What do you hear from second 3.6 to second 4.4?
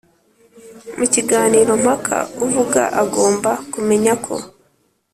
kumenya ko